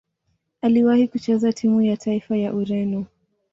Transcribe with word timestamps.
Aliwahi 0.61 1.07
kucheza 1.07 1.53
timu 1.53 1.81
ya 1.81 1.97
taifa 1.97 2.37
ya 2.37 2.53
Ureno. 2.53 3.05